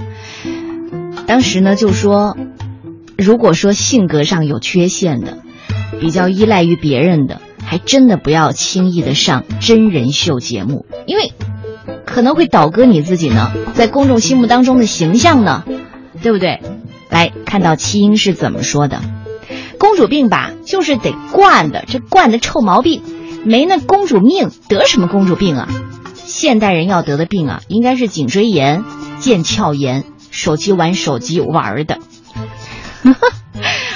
[1.27, 2.35] 当时呢，就说，
[3.19, 5.37] 如果说性格上有缺陷的，
[6.01, 11.35] 比较依赖于别人的，还真的不要轻易的上真人秀节目，因为
[12.07, 15.62] 可能会倒戈你自己呢，在公众心目当中的形象呢，
[16.23, 16.62] 对不对？
[17.11, 19.03] 来看到七英是怎么说的：
[19.81, 23.03] 公主病吧，就是得惯的，这惯的臭毛病，
[23.45, 25.69] 没那公主命，得什么公主病啊？
[26.14, 28.85] 现代人要得的病啊，应该是颈椎炎、
[29.23, 31.99] 腱鞘炎，手机玩手机玩的。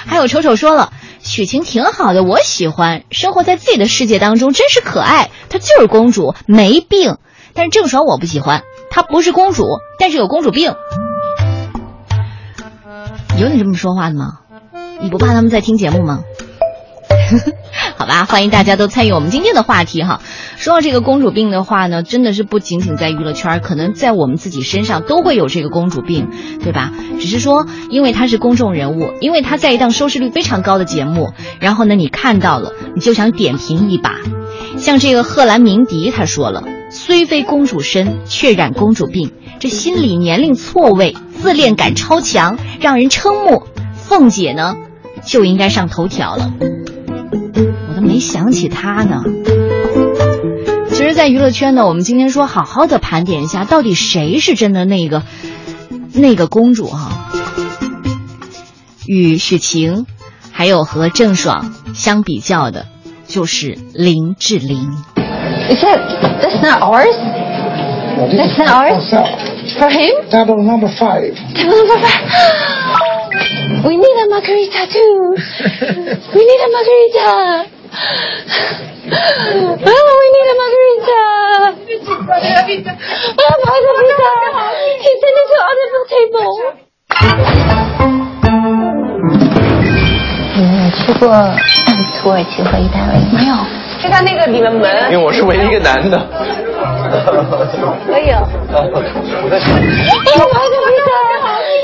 [0.06, 5.30] 还有丑丑说了，许晴挺好的，我喜欢，生活在自己的世界当中，真是可爱。
[5.50, 7.18] 她就是公主，没病。
[7.52, 9.64] 但是郑爽我不喜欢，她不是公主，
[9.98, 10.74] 但是有公主病。
[13.38, 14.38] 有你这么说话的吗？
[15.02, 16.24] 你不怕他们在听节目吗？
[17.96, 20.20] 好吧，欢迎大家都参与我们今天的话题哈。
[20.56, 26.28] 说到这个公主病的话呢，真的是不仅仅在娱乐圈，可能在我们自己身上都会有这个公主病，
[26.62, 26.92] 对吧？
[27.20, 34.16] 只是说，因为她是公众人物，因为她在一档收视率非常高的节目，然后呢，你看到了，你就想点评一把。
[34.76, 43.62] 像这个贺兰鸣笛，他说了，虽非公主身，却染公主病，这心理年龄错位，自恋感超强，让人瞠目。
[44.06, 44.76] 凤姐呢，
[45.24, 46.52] 就应该上头条了。
[47.88, 49.22] 我都没想起她呢。
[50.90, 55.22] 其实，在娱乐圈呢，我们今天说好好的盘点一下，到底谁是真的那个
[56.12, 57.30] 那个公主哈？
[59.06, 60.06] 与许晴，
[60.52, 62.86] 还有和郑爽相比较的，
[63.26, 64.92] 就是林志玲。
[65.68, 65.98] Is that
[66.40, 67.14] that's not ours?
[68.16, 69.10] That's not ours
[69.78, 70.28] for him.
[70.30, 71.34] Table number five.
[71.54, 73.03] Table number five.
[73.84, 75.36] We need a margarita too.
[76.34, 77.28] We need a margarita.
[79.84, 81.20] Oh, we need a margarita.
[83.38, 84.24] Oh, margarita.
[85.04, 86.54] He sent it to other table.
[90.56, 91.22] 你们有去过
[92.22, 93.52] 土耳其和意大利没有？
[94.02, 95.10] 就在那个里面门。
[95.10, 96.18] 因为我是唯一一个男的。
[98.06, 98.48] 可以哦。
[99.42, 99.76] 我在想。
[99.76, 101.33] Oh, margarita.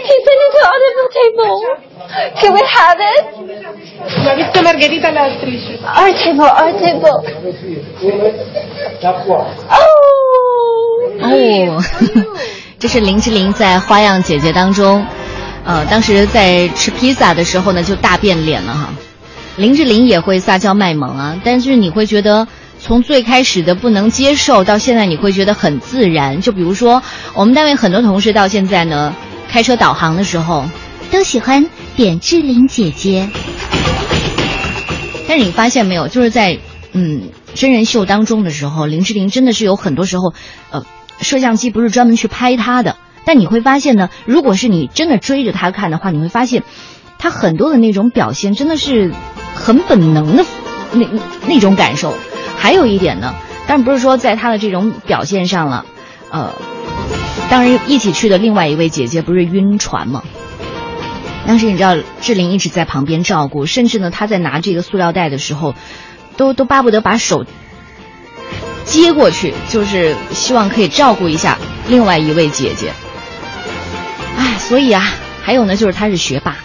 [0.09, 1.57] He sent it to other table.
[2.40, 3.22] Can we have it?
[4.24, 5.79] La vista Margherita la attrice.
[5.85, 7.16] Our table, our table.
[9.70, 9.81] Oh.
[11.22, 11.83] 哦，
[12.79, 15.05] 这是林志玲在《花样姐姐》当中，
[15.64, 18.88] 呃，当时在吃披萨的时候呢，就大变脸了哈。
[19.57, 22.48] 林志玲也会撒娇卖萌啊，但是你会觉得
[22.79, 26.40] 从最开始的不能接受，到现在你会觉得很自然。
[26.40, 27.03] 就比如说，
[27.35, 29.14] 我们单位很多同事到现在呢，
[29.51, 30.65] 开车导航的时候
[31.11, 33.29] 都喜欢点志玲姐姐。
[35.27, 36.59] 但是你发现没有，就是在
[36.92, 40.33] 嗯真人秀当中的时候，林志玲真的是有很多时候，
[40.71, 40.85] 呃，
[41.21, 46.63] 摄像机不是专门去拍她的，但你会发现呢，如果是你真的追着她看的话，你会发现，
[47.19, 49.13] 她很多的那种表现真的是
[49.55, 50.44] 很本能的
[50.92, 51.07] 那
[51.46, 52.15] 那种感受。
[52.57, 53.35] 还有一点呢，
[53.67, 55.87] 当然不是说在她的这种表现上了，
[56.31, 56.55] 呃，
[57.51, 60.23] 当然一起去的另外一位姐姐不是晕船吗？
[61.46, 65.75] 当时你知道志玲一直在旁边照顾，甚至呢她在拿这个塑料袋的时候，
[66.37, 67.44] 都都巴不得把手
[68.85, 72.92] 接过去，就是希望可以照顾一下另外一位姐姐。
[74.37, 75.03] 哎，所以啊，
[75.42, 76.57] 还有呢，就是她是学霸，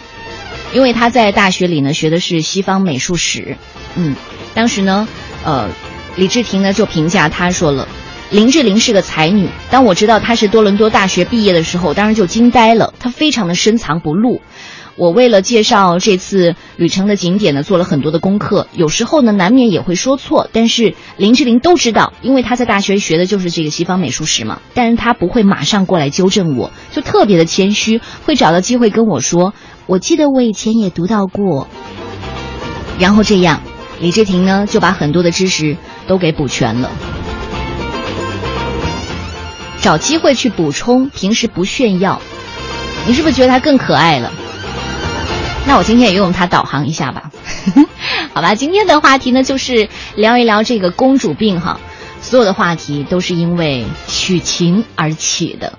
[0.72, 3.56] 因为她在大学里呢学的是西方美术史。
[3.96, 4.14] 嗯，
[4.54, 5.08] 当时呢，
[5.44, 5.68] 呃，
[6.14, 7.88] 李治廷呢就评价她说了。
[8.30, 9.48] 林志玲是个才女。
[9.70, 12.92] 当我知道她是多伦多大学毕业的时候，当时就惊呆了。
[12.98, 14.40] 她非常的深藏不露。
[14.96, 29.52] 我为了介绍这次旅程的景点呢，做了很多的功课，有时候呢难免也会说错，但是林志玲都知道，因为她在大学学的就是这个西方美术史嘛，但是她不会马上过来纠正我，就特别的谦虚，会找到机会跟我说，
[29.86, 31.68] 我记得我以前也读到过，
[32.98, 33.60] 然后这样，
[34.00, 36.90] 李治廷呢就把很多的知识都给补全了。
[39.86, 42.20] 找机会去补充，平时不炫耀，
[43.06, 44.32] 你是不是觉得他更可爱了？
[45.64, 47.30] 那我今天也用它导航一下吧。
[48.34, 51.78] 好吧，今天的话题呢，就是聊一聊这个公主病哈。
[52.20, 55.78] 所有的话题都是因为许晴而起的。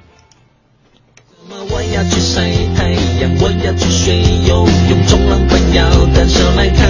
[1.49, 4.15] 我要去晒太阳，我要去学
[4.47, 5.83] 游泳，冲浪板要
[6.15, 6.87] 单手来扛，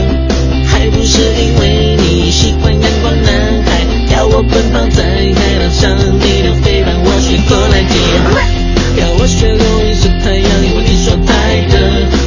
[0.68, 3.82] 还不是因为你喜欢阳光男孩，
[4.14, 5.04] 要我奔跑在
[5.34, 11.74] 海浪上，你就飞让我学过来接，要我学游泳晒太阳，因为你说太热。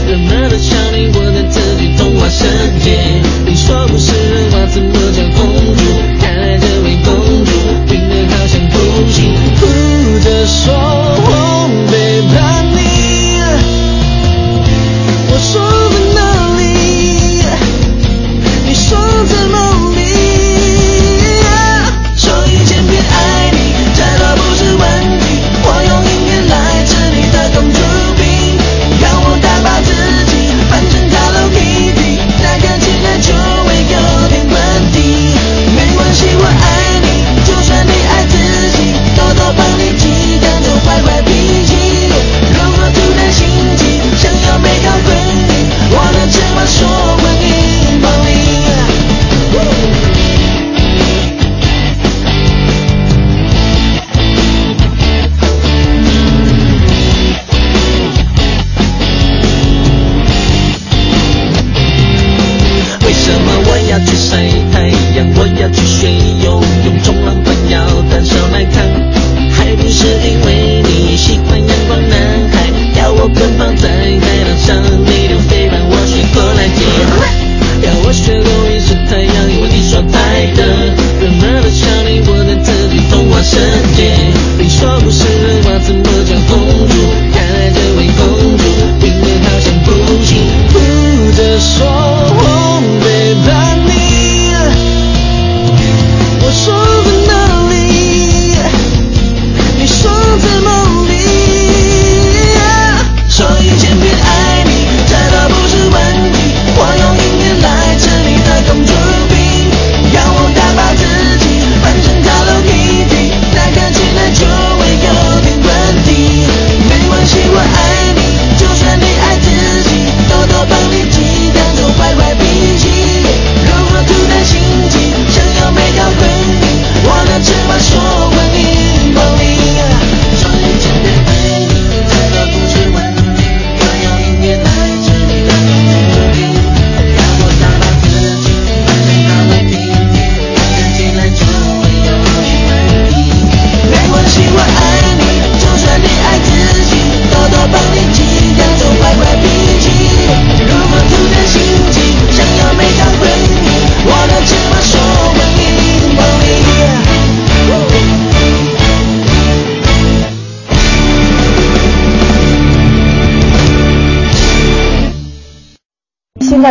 [0.08, 2.42] 热闹的少年，我在自己童话世
[2.82, 2.98] 界。
[3.46, 5.84] 你说不是人话，怎么叫公主？
[6.20, 7.14] 看来这位公
[7.44, 7.52] 主
[7.86, 8.74] 病得好像不
[9.12, 9.30] 行，
[9.60, 9.66] 哭
[10.24, 12.99] 着说我背叛你。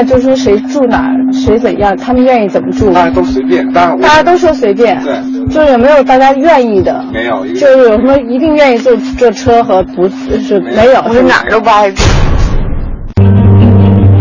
[0.04, 7.04] 就说谁住哪儿，谁怎样，他们愿意怎么住，大家都随便，当然大家都说随便，对，就是有没有大家愿意的？
[7.14, 12.04] 没有，就是有什么一定愿意坐坐车和不是没有，我是哪儿都不爱住。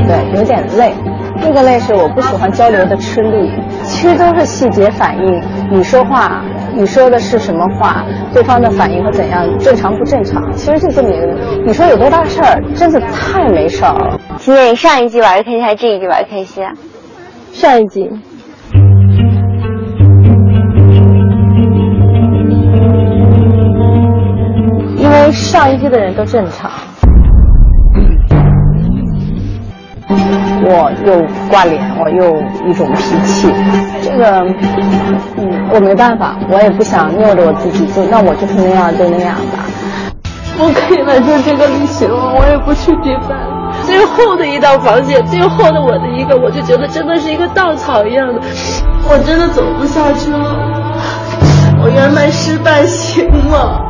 [0.07, 0.93] 对，有点累。
[1.41, 3.49] 那个累是我不喜欢交流的吃力，
[3.85, 5.41] 其实都是细节反应。
[5.71, 6.43] 你说话，
[6.75, 11.27] 你说的是什么话，对方的反应会怎样，正常不正常，其实就这么一个。
[11.65, 14.19] 你说有多大事儿，真的太没事儿了。
[14.39, 16.73] 今天你上一季玩的开心还是这一季玩的开心啊？
[17.53, 18.11] 上一季。
[24.97, 26.71] 因为上一季的人都正常，
[30.69, 32.37] 我又挂脸，我又
[32.69, 33.49] 一种脾气，
[34.03, 34.45] 这个，
[35.39, 39.65] 嗯，我没办法，我也不想拗着我自己就，那我就是那样就那样吧。
[40.61, 43.73] 我可以来做这个旅行了，我也不去迪拜了。
[43.85, 48.41] 最后的一道防线，最后的我的一个，我就觉得真的是一个稻草一样的，
[49.09, 50.39] 我真的走不下去了。
[51.83, 53.81] 我圆满失败行吗？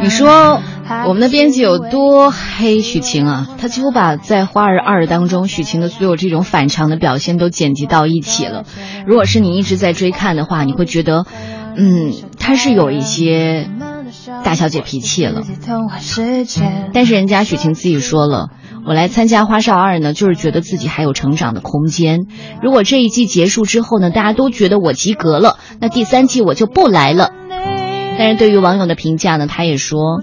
[0.00, 0.58] 你说
[1.06, 3.48] 我们的编辑有多黑许晴啊？
[3.58, 8.64] 他几乎把在《花儿二》当中许晴的所有这种反常的表现都剪辑到一起了。
[9.06, 11.26] 如果是你一直在追看的话，你会觉得，
[11.76, 13.70] 嗯，他是有一些
[14.44, 15.42] 大小姐脾气了。
[16.92, 18.48] 但是人家许晴自己说了，
[18.84, 22.26] 我来参加《花少二》呢，就是觉得自己还有成长的空间。
[22.62, 27.30] 如果这一季结束之后呢，大家都觉得我及格了，那第三季我就不来了。
[28.18, 30.20] 但是对于网友的评价呢，他也说，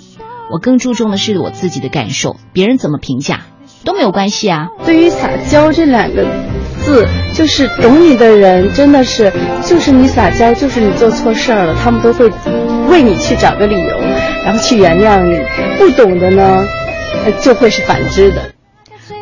[0.52, 3.42] 我更注重的是我自己的感受，别人怎么评价
[3.84, 4.70] 都没有关系啊。
[4.86, 6.26] 对于撒娇这两个
[6.84, 9.32] 字，就是懂你的人，真的是，
[9.66, 12.30] 就是你撒娇，就是你做错事儿了，他们都会
[12.90, 14.00] 为你去找个理由，
[14.44, 15.38] 然后去原谅你。
[15.78, 16.66] 不懂的呢，
[17.42, 18.57] 就会是反之的。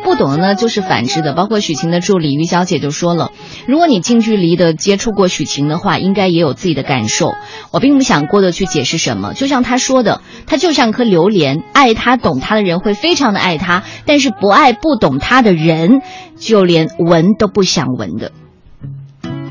[0.06, 1.32] 不懂的呢，就是反之的。
[1.32, 3.32] 包括许晴的助理于小姐就说了，
[3.66, 7.34] 如果你近距离的接触过许晴的话，应该也有自己的感受。
[7.72, 16.02] 我并不想过多去解释什么，就像她说的，她就像颗榴莲，爱她懂她的人会非常的爱她，但是不爱不懂她的人，
[16.38, 18.30] 就连闻都不想闻的，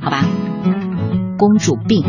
[0.01, 0.24] 好吧？
[1.38, 2.06] 公主病，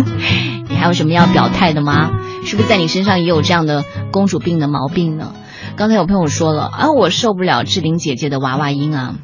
[0.70, 2.12] 你还有什么要表态的吗？
[2.46, 5.34] 是不是在你身上也有这样的公主病的毛病呢？
[5.76, 9.16] 刚才有朋友说了啊，我受不了志玲姐姐的娃娃音啊。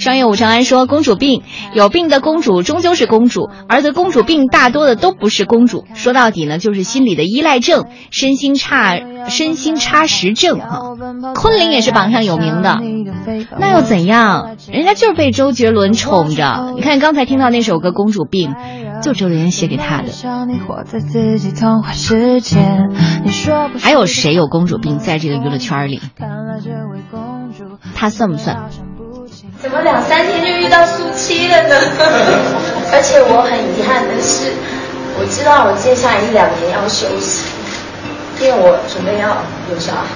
[0.00, 5.84] 商业武长安说，公主病有病的公主终究是公主，而得公主病大多的都不是公主。
[5.94, 10.80] 说到底呢，就是心理的依赖症、身心差、身心差实症哈。
[11.34, 12.80] 昆凌也是榜上有名的，
[13.58, 14.56] 那又怎样？
[14.70, 16.72] 人家就是被周杰伦宠着。
[16.74, 18.50] 你看刚才听到那首歌《公主病》，
[19.04, 20.10] 就周杰伦写给她的。
[23.78, 26.00] 还有谁有公主病在这个娱乐圈里？
[27.94, 28.70] 他算不算？
[29.58, 31.76] 怎么两三天就遇到苏七了呢？
[32.92, 34.52] 而且我很遗憾的是，
[35.18, 37.44] 我知道我接下来一两年要休息，
[38.40, 39.36] 因为我准备要
[39.70, 40.06] 有小孩，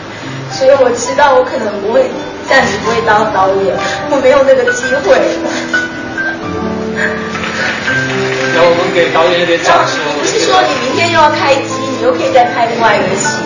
[0.50, 2.10] 所以我知道我可能不会
[2.48, 3.76] 暂时不会当导演，
[4.10, 5.18] 我没有那个机会。
[8.54, 9.98] 让我们给导演一点掌声。
[10.18, 13.38] 不是说你明天又要开机，你又可以再拍另外一个戏，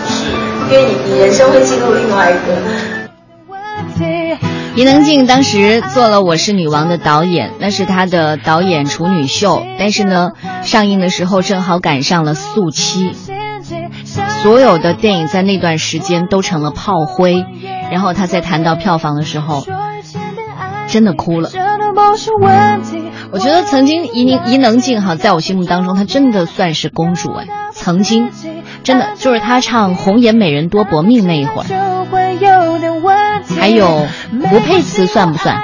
[0.69, 2.55] 因为你你人生会进入另外一个。
[4.75, 9.63] 伊能静当时做了《我是女王》的导演，那是她的导演处女秀。
[9.77, 10.31] 但是呢，
[10.63, 13.11] 上映的时候正好赶上了速七，
[14.41, 17.45] 所有的电影在那段时间都成了炮灰。
[17.91, 19.63] 然后她在谈到票房的时候，
[20.87, 21.51] 真的哭了。
[23.33, 27.47] 我觉得曾经伊宁伊能静哈，在我心目当中，她真的算是公主哎。
[27.73, 28.29] 曾经，
[28.83, 31.65] 真的就是她唱《红颜美人多薄命》那一会儿，
[33.59, 34.07] 还有
[34.51, 35.59] 吴佩慈算不算？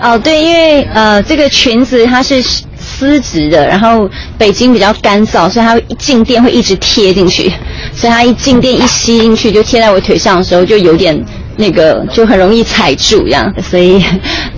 [0.00, 2.42] 哦，对，因为呃，这个裙子它是
[2.78, 7.52] 丝质的，然后北京比较干燥，所以它一静电会一直贴进去，
[7.92, 11.22] 所以它一静电一吸进去就贴在我腿上的时候，就有点
[11.56, 14.04] 那个就很容易踩住这样，所以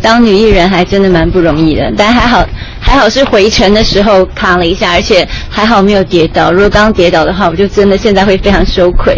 [0.03, 2.44] 当女艺人还真的蛮不容易的，但还好
[2.80, 9.16] 还好是回程的时候卡了一下，而且还好没有跌倒，如果刚跌倒的话，我就真的现在会非常羞愧。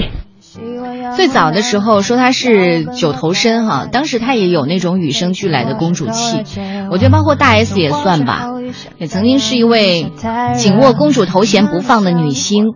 [1.20, 6.42] 最早的时候说她是九头身哈，当时她也有那种与生俱来的公主气，
[6.90, 8.48] 我觉得包括大 S 也算吧，
[8.96, 10.14] 也曾经是一位
[10.56, 12.72] 紧握公主头衔不放的女星。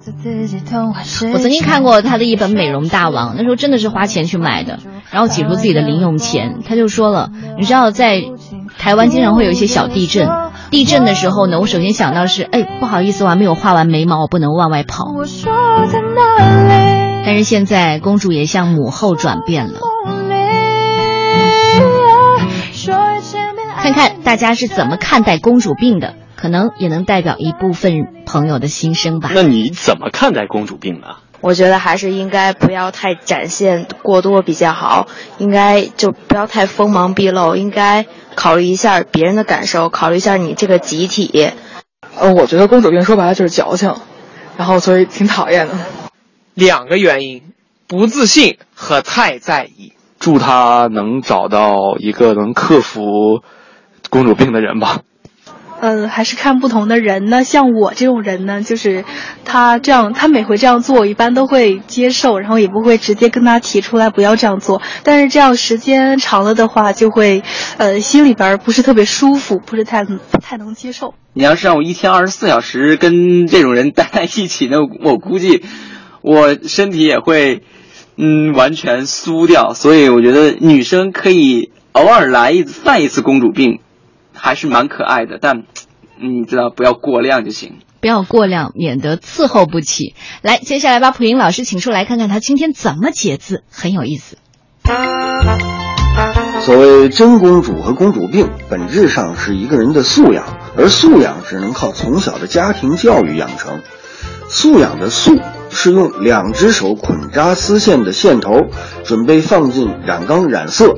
[1.32, 4.78] 我曾经看过她的一本《美容大王》，那时候真的是花钱去买的，
[5.10, 6.58] 然后挤出自己的零用钱。
[6.68, 8.24] 她就说了，你知道在
[8.76, 10.28] 台湾经常会有一些小地震，
[10.70, 15.06] 地震的时候呢，我首先想到是，哎，不好意思，我还没有画完眉毛，我不能往外跑。
[15.16, 15.50] 我说
[15.86, 19.80] 在哪里但是现在公主也向母后转变了，
[23.80, 27.92] 看看大家是怎么看待公主病的，可能也能代表一部分
[28.26, 29.30] 朋友的心声吧。
[29.32, 31.16] 那你怎么看待公主病呢？
[31.40, 41.50] 我觉得还是应该不要太展现过多比较好，应该就不要太锋芒毕露，应该考虑一下别人的感受，考虑一下你这个集体。
[42.18, 43.94] 呃，我觉得公主病说白了就是矫情，
[44.56, 45.74] 然后所以挺讨厌的。
[46.54, 47.42] 两个原因：
[47.86, 49.92] 不自信和太在意。
[50.20, 53.02] 祝他能找到一个能克服
[54.08, 55.00] 公主病的人吧。
[55.80, 57.44] 嗯，还是看不同的人呢。
[57.44, 59.04] 像我这种人呢，就是
[59.44, 64.80] 他这样，他每回这样做，我一般都会接受，然后也不会直接跟他提出来不要这样做。
[65.02, 67.42] 但是这样时间长了的话，就会，
[67.76, 71.12] 呃，心里边不是特别舒服，不是太不太能接受。
[71.34, 75.62] 你要是让我一天二十四小时跟这种人待在一起，那我估计。
[76.24, 77.62] 我身体也会，
[78.16, 83.80] 嗯，完全酥掉，所以我觉得女生可以偶尔来一犯一次公主病，
[84.32, 85.64] 还是蛮可爱的，但
[86.18, 87.74] 你知道不要过量就行。
[88.00, 90.14] 不要过量，免得伺候不起。
[90.40, 94.38] 来，接下来把普英老师请出来，看看他今天怎么解字，很有意思。
[96.60, 103.82] 所谓真公主和公主病，本质上是一个人的素养，而素养只能靠从小的家庭教育养成。
[104.48, 105.36] 素养的素
[105.74, 108.68] 是用两只手捆扎丝线的线头，
[109.04, 110.94] 准备放进染缸染色。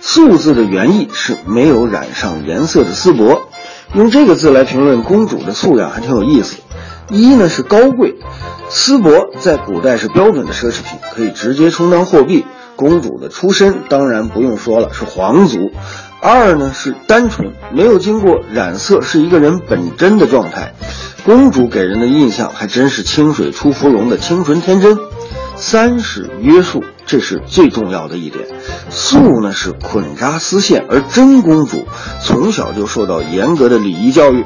[0.00, 3.42] 素字的原意是没有染上颜色的丝帛。
[3.94, 6.56] 用这个字来评论公主的素养还挺有意思。
[7.10, 8.16] 一呢是高贵，
[8.68, 12.44] 丝帛在古代是标准的奢侈品，可以直接充当货币。
[12.74, 15.70] 公主的出身当然不用说了，是皇族。
[16.28, 20.74] 二呢是单纯，没有经过染色，是一个人本真的状态。
[21.24, 24.98] 公主给人的印象还真是清水出芙蓉的清纯天真。
[25.54, 28.44] 三是约束，这是最重要的一点。
[28.90, 31.86] 素呢是捆扎丝线，而真公主
[32.22, 34.44] 从小就受到严格的礼仪教育。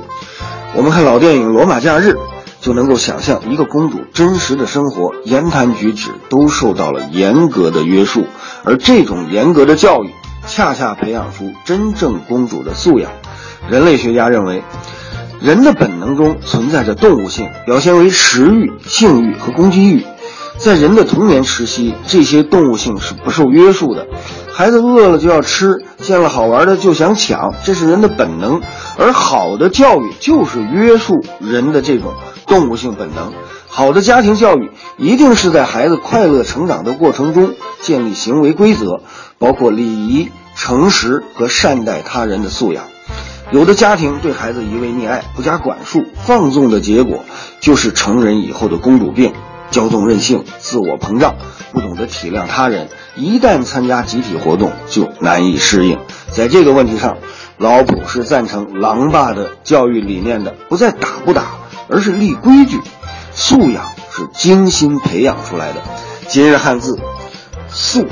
[0.76, 2.10] 我们看老电影《罗马假日》。
[2.60, 8.26] 就能够想象一个公主真实的生活，言谈举止都受到了严格的约束，
[8.64, 10.10] 而这种严格的教育，
[10.46, 13.10] 恰恰培养出真正公主的素养。
[13.68, 14.62] 人类学家认为，
[15.40, 20.04] 人的本能中存在着动物性，表现为食欲、性欲和攻击欲。
[20.58, 24.06] 在人的童年时期，这些动物性是不受约束的。
[24.52, 28.60] 孩子饿了就要吃，见了好玩的就想抢，这是人的本能。
[28.98, 32.12] 而好的教育就是约束人的这种。
[32.46, 33.32] 动物性本能，
[33.68, 39.02] 好的家庭教育一定是在孩子快乐成长的过程中建立行为规则，
[39.40, 42.84] 包括礼仪、诚实和善待他人的素养。
[43.50, 47.24] 有的家庭对孩子一味溺爱、不加管束、放纵的结果，
[47.58, 49.32] 就是成人以后的公主病、
[49.70, 51.36] 骄纵任性、自我膨胀，
[51.72, 52.90] 不懂得体谅他人。
[53.16, 55.98] 一旦参加集体活动，就难以适应。
[56.30, 57.16] 在这个问题上，
[57.56, 61.58] 老普是赞成狼爸的教育理念的，不再打不打。
[61.92, 62.78] 而是立规矩，
[63.32, 63.84] 素养
[64.14, 65.80] 是精心培养出来的。
[66.28, 66.96] 今日汉字，
[67.68, 68.06] 素。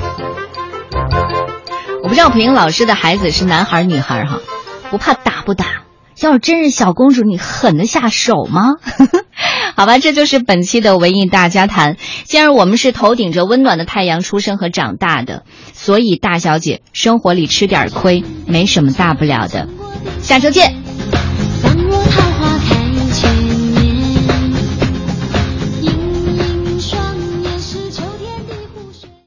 [2.03, 4.39] 我不知道蒲英老师的孩子是男孩女孩哈，
[4.89, 5.65] 不怕打不打？
[6.21, 8.75] 要是真是小公主，你狠得下手吗？
[9.77, 11.95] 好吧，这就是本期的文艺大家谈。
[12.23, 15.43] 既然我们是头顶着温暖的太阳出生和长大的，
[15.73, 19.69] 所以大小姐生活里吃点亏没什么大不了的。
[20.21, 20.88] 下周见。